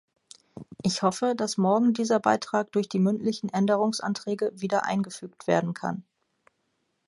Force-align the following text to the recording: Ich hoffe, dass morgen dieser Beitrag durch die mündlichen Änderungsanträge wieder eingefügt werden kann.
Ich 0.81 1.03
hoffe, 1.03 1.35
dass 1.37 1.59
morgen 1.59 1.93
dieser 1.93 2.19
Beitrag 2.19 2.71
durch 2.71 2.89
die 2.89 2.97
mündlichen 2.97 3.49
Änderungsanträge 3.49 4.51
wieder 4.55 4.83
eingefügt 4.83 5.45
werden 5.45 5.75
kann. 5.75 6.03